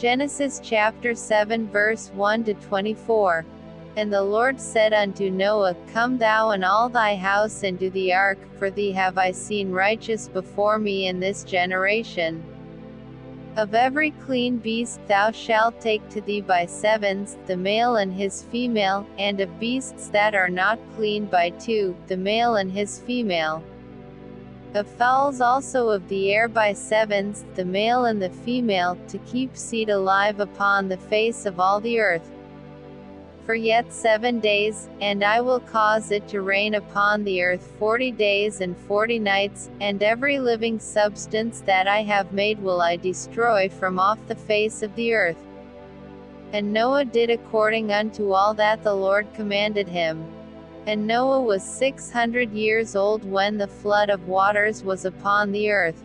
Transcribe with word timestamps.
Genesis 0.00 0.62
chapter 0.64 1.14
7 1.14 1.68
verse 1.68 2.10
1 2.14 2.44
to 2.44 2.54
24. 2.54 3.44
And 3.96 4.10
the 4.10 4.22
Lord 4.22 4.58
said 4.58 4.94
unto 4.94 5.28
Noah, 5.28 5.76
Come 5.92 6.16
thou 6.16 6.52
and 6.52 6.64
all 6.64 6.88
thy 6.88 7.16
house 7.16 7.64
into 7.64 7.90
the 7.90 8.14
ark, 8.14 8.38
for 8.58 8.70
thee 8.70 8.92
have 8.92 9.18
I 9.18 9.30
seen 9.32 9.72
righteous 9.72 10.26
before 10.26 10.78
me 10.78 11.08
in 11.08 11.20
this 11.20 11.44
generation. 11.44 12.42
Of 13.58 13.74
every 13.74 14.12
clean 14.12 14.56
beast 14.56 15.00
thou 15.06 15.32
shalt 15.32 15.78
take 15.82 16.08
to 16.08 16.22
thee 16.22 16.40
by 16.40 16.64
sevens, 16.64 17.36
the 17.46 17.58
male 17.58 17.96
and 17.96 18.10
his 18.10 18.44
female, 18.44 19.06
and 19.18 19.38
of 19.38 19.60
beasts 19.60 20.08
that 20.08 20.34
are 20.34 20.48
not 20.48 20.78
clean 20.96 21.26
by 21.26 21.50
two, 21.50 21.94
the 22.06 22.16
male 22.16 22.56
and 22.56 22.72
his 22.72 23.00
female. 23.00 23.62
Of 24.72 24.86
fowls 24.86 25.40
also 25.40 25.88
of 25.88 26.08
the 26.08 26.32
air 26.32 26.46
by 26.46 26.74
sevens, 26.74 27.44
the 27.56 27.64
male 27.64 28.04
and 28.04 28.22
the 28.22 28.30
female, 28.30 28.96
to 29.08 29.18
keep 29.18 29.56
seed 29.56 29.88
alive 29.88 30.38
upon 30.38 30.88
the 30.88 30.96
face 30.96 31.44
of 31.44 31.58
all 31.58 31.80
the 31.80 31.98
earth, 31.98 32.30
for 33.44 33.56
yet 33.56 33.92
seven 33.92 34.38
days, 34.38 34.88
and 35.00 35.24
I 35.24 35.40
will 35.40 35.58
cause 35.58 36.12
it 36.12 36.28
to 36.28 36.42
rain 36.42 36.74
upon 36.74 37.24
the 37.24 37.42
earth 37.42 37.72
forty 37.80 38.12
days 38.12 38.60
and 38.60 38.76
forty 38.76 39.18
nights, 39.18 39.70
and 39.80 40.00
every 40.04 40.38
living 40.38 40.78
substance 40.78 41.62
that 41.62 41.88
I 41.88 42.02
have 42.02 42.32
made 42.32 42.60
will 42.62 42.80
I 42.80 42.94
destroy 42.94 43.68
from 43.68 43.98
off 43.98 44.20
the 44.28 44.36
face 44.36 44.84
of 44.84 44.94
the 44.94 45.14
earth. 45.14 45.42
And 46.52 46.72
Noah 46.72 47.06
did 47.06 47.28
according 47.28 47.92
unto 47.92 48.32
all 48.32 48.54
that 48.54 48.84
the 48.84 48.94
Lord 48.94 49.26
commanded 49.34 49.88
him. 49.88 50.24
And 50.86 51.06
Noah 51.06 51.42
was 51.42 51.62
six 51.62 52.10
hundred 52.10 52.52
years 52.52 52.96
old 52.96 53.24
when 53.24 53.58
the 53.58 53.68
flood 53.68 54.10
of 54.10 54.28
waters 54.28 54.82
was 54.82 55.04
upon 55.04 55.52
the 55.52 55.70
earth. 55.70 56.02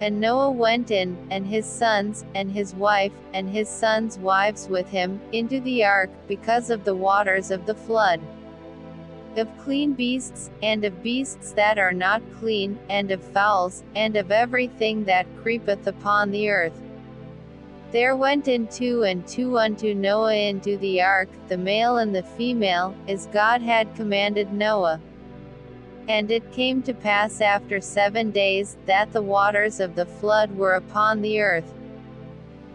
And 0.00 0.18
Noah 0.18 0.50
went 0.50 0.90
in, 0.90 1.16
and 1.30 1.46
his 1.46 1.66
sons, 1.66 2.24
and 2.34 2.50
his 2.50 2.74
wife, 2.74 3.12
and 3.32 3.48
his 3.48 3.68
sons' 3.68 4.18
wives 4.18 4.66
with 4.66 4.88
him, 4.88 5.20
into 5.32 5.60
the 5.60 5.84
ark, 5.84 6.10
because 6.26 6.70
of 6.70 6.84
the 6.84 6.94
waters 6.94 7.50
of 7.50 7.66
the 7.66 7.74
flood. 7.74 8.20
Of 9.36 9.48
clean 9.58 9.92
beasts, 9.92 10.50
and 10.62 10.84
of 10.84 11.02
beasts 11.02 11.52
that 11.52 11.78
are 11.78 11.92
not 11.92 12.22
clean, 12.40 12.78
and 12.88 13.10
of 13.10 13.22
fowls, 13.22 13.84
and 13.94 14.16
of 14.16 14.32
everything 14.32 15.04
that 15.04 15.26
creepeth 15.42 15.86
upon 15.86 16.30
the 16.30 16.50
earth. 16.50 16.80
There 17.92 18.14
went 18.14 18.46
in 18.46 18.68
two 18.68 19.02
and 19.02 19.26
two 19.26 19.58
unto 19.58 19.94
Noah 19.94 20.34
into 20.34 20.76
the 20.76 21.02
ark, 21.02 21.28
the 21.48 21.58
male 21.58 21.96
and 21.96 22.14
the 22.14 22.22
female, 22.22 22.94
as 23.08 23.26
God 23.26 23.62
had 23.62 23.96
commanded 23.96 24.52
Noah. 24.52 25.00
And 26.08 26.30
it 26.30 26.52
came 26.52 26.82
to 26.82 26.94
pass 26.94 27.40
after 27.40 27.80
seven 27.80 28.30
days, 28.30 28.76
that 28.86 29.12
the 29.12 29.22
waters 29.22 29.80
of 29.80 29.96
the 29.96 30.06
flood 30.06 30.56
were 30.56 30.74
upon 30.74 31.20
the 31.20 31.40
earth. 31.40 31.72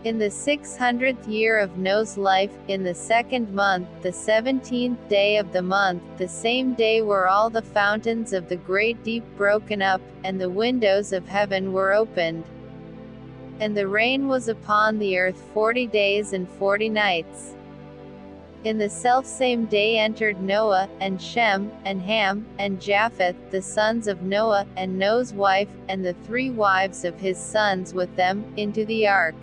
In 0.03 0.19
the 0.19 0.29
six 0.29 0.77
hundredth 0.77 1.27
year 1.27 1.57
of 1.59 1.77
Noah's 1.77 2.17
life, 2.17 2.51
in 2.67 2.83
the 2.83 2.93
second 2.93 3.53
month, 3.53 3.87
the 4.03 4.13
seventeenth 4.13 4.99
day 5.09 5.37
of 5.37 5.51
the 5.51 5.61
month, 5.63 6.03
the 6.17 6.27
same 6.27 6.73
day 6.73 7.01
were 7.01 7.27
all 7.27 7.49
the 7.49 7.61
fountains 7.61 8.31
of 8.31 8.47
the 8.47 8.57
great 8.57 9.03
deep 9.03 9.23
broken 9.35 9.81
up, 9.81 10.01
and 10.23 10.39
the 10.39 10.49
windows 10.49 11.11
of 11.11 11.27
heaven 11.27 11.73
were 11.73 11.93
opened. 11.93 12.43
And 13.59 13.75
the 13.75 13.87
rain 13.87 14.27
was 14.27 14.47
upon 14.47 14.99
the 14.99 15.17
earth 15.17 15.41
forty 15.53 15.87
days 15.87 16.33
and 16.33 16.47
forty 16.47 16.89
nights. 16.89 17.55
In 18.65 18.79
the 18.79 18.89
selfsame 18.89 19.65
day 19.67 19.99
entered 19.99 20.41
Noah, 20.41 20.89
and 20.99 21.21
Shem, 21.21 21.71
and 21.85 22.01
Ham, 22.01 22.47
and 22.57 22.81
Japheth, 22.81 23.35
the 23.51 23.61
sons 23.61 24.07
of 24.07 24.23
Noah, 24.23 24.65
and 24.75 24.97
Noah's 24.97 25.33
wife, 25.33 25.69
and 25.87 26.03
the 26.03 26.15
three 26.25 26.49
wives 26.49 27.05
of 27.05 27.19
his 27.19 27.37
sons 27.37 27.93
with 27.93 28.13
them, 28.15 28.43
into 28.57 28.83
the 28.85 29.07
ark. 29.07 29.35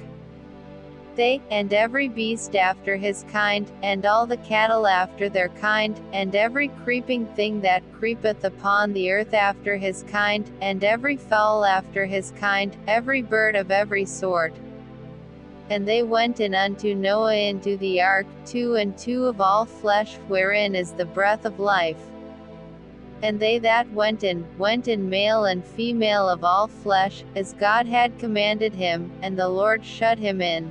They, 1.14 1.42
and 1.50 1.72
every 1.74 2.08
beast 2.08 2.56
after 2.56 2.96
his 2.96 3.24
kind, 3.30 3.70
and 3.82 4.06
all 4.06 4.26
the 4.26 4.38
cattle 4.38 4.86
after 4.86 5.28
their 5.28 5.50
kind, 5.50 6.00
and 6.12 6.34
every 6.34 6.68
creeping 6.68 7.26
thing 7.34 7.60
that 7.60 7.82
creepeth 7.92 8.44
upon 8.44 8.92
the 8.92 9.10
earth 9.12 9.34
after 9.34 9.76
his 9.76 10.04
kind, 10.04 10.50
and 10.62 10.82
every 10.82 11.16
fowl 11.16 11.64
after 11.64 12.06
his 12.06 12.32
kind, 12.38 12.76
every 12.86 13.20
bird 13.20 13.56
of 13.56 13.70
every 13.70 14.06
sort, 14.06 14.54
and 15.72 15.88
they 15.88 16.02
went 16.02 16.38
in 16.40 16.54
unto 16.54 16.94
Noah 16.94 17.34
into 17.34 17.78
the 17.78 18.02
ark, 18.02 18.26
two 18.44 18.76
and 18.76 18.96
two 18.98 19.24
of 19.24 19.40
all 19.40 19.64
flesh, 19.64 20.16
wherein 20.28 20.74
is 20.74 20.92
the 20.92 21.06
breath 21.06 21.46
of 21.46 21.60
life. 21.60 21.96
And 23.22 23.40
they 23.40 23.58
that 23.60 23.90
went 23.92 24.22
in, 24.22 24.44
went 24.58 24.88
in 24.88 25.08
male 25.08 25.46
and 25.46 25.64
female 25.64 26.28
of 26.28 26.44
all 26.44 26.66
flesh, 26.66 27.24
as 27.36 27.54
God 27.54 27.86
had 27.86 28.18
commanded 28.18 28.74
him, 28.74 29.10
and 29.22 29.38
the 29.38 29.48
Lord 29.48 29.82
shut 29.84 30.18
him 30.18 30.42
in. 30.42 30.70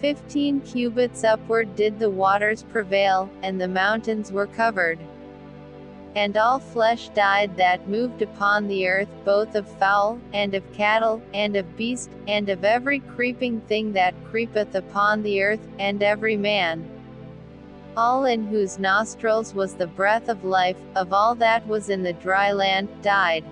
Fifteen 0.00 0.60
cubits 0.62 1.24
upward 1.24 1.76
did 1.76 1.98
the 1.98 2.08
waters 2.08 2.62
prevail, 2.62 3.28
and 3.42 3.60
the 3.60 3.68
mountains 3.68 4.32
were 4.32 4.46
covered. 4.46 4.98
And 6.16 6.38
all 6.38 6.58
flesh 6.58 7.10
died 7.10 7.58
that 7.58 7.86
moved 7.86 8.22
upon 8.22 8.66
the 8.66 8.88
earth, 8.88 9.08
both 9.26 9.54
of 9.54 9.68
fowl, 9.78 10.18
and 10.32 10.54
of 10.54 10.72
cattle, 10.72 11.20
and 11.34 11.54
of 11.54 11.76
beast, 11.76 12.10
and 12.26 12.48
of 12.48 12.64
every 12.64 13.00
creeping 13.00 13.60
thing 13.62 13.92
that 13.92 14.14
creepeth 14.24 14.74
upon 14.74 15.22
the 15.22 15.42
earth, 15.42 15.68
and 15.78 16.02
every 16.02 16.36
man. 16.36 16.88
All 17.94 18.24
in 18.24 18.46
whose 18.46 18.78
nostrils 18.78 19.54
was 19.54 19.74
the 19.74 19.86
breath 19.86 20.28
of 20.28 20.44
life, 20.44 20.78
of 20.96 21.12
all 21.12 21.34
that 21.34 21.66
was 21.66 21.90
in 21.90 22.02
the 22.02 22.14
dry 22.14 22.52
land, 22.52 22.88
died 23.02 23.44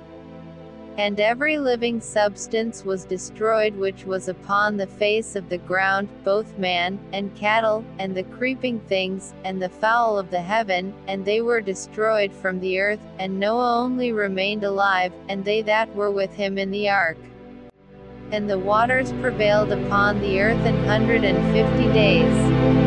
and 0.98 1.20
every 1.20 1.58
living 1.58 2.00
substance 2.00 2.84
was 2.84 3.04
destroyed 3.04 3.74
which 3.76 4.04
was 4.04 4.26
upon 4.26 4.76
the 4.76 4.86
face 4.86 5.36
of 5.36 5.48
the 5.48 5.58
ground, 5.58 6.08
both 6.24 6.58
man, 6.58 6.98
and 7.12 7.34
cattle, 7.36 7.84
and 8.00 8.16
the 8.16 8.24
creeping 8.24 8.80
things, 8.80 9.32
and 9.44 9.62
the 9.62 9.68
fowl 9.68 10.18
of 10.18 10.28
the 10.32 10.42
heaven, 10.42 10.92
and 11.06 11.24
they 11.24 11.40
were 11.40 11.60
destroyed 11.60 12.32
from 12.32 12.58
the 12.58 12.80
earth, 12.80 12.98
and 13.20 13.38
Noah 13.38 13.78
only 13.78 14.10
remained 14.10 14.64
alive, 14.64 15.12
and 15.28 15.44
they 15.44 15.62
that 15.62 15.94
were 15.94 16.10
with 16.10 16.34
him 16.34 16.58
in 16.58 16.72
the 16.72 16.88
ark. 16.88 17.16
And 18.32 18.50
the 18.50 18.58
waters 18.58 19.12
prevailed 19.20 19.70
upon 19.70 20.20
the 20.20 20.40
earth 20.40 20.66
an 20.66 20.84
hundred 20.84 21.22
and 21.22 21.38
fifty 21.54 21.90
days. 21.92 22.77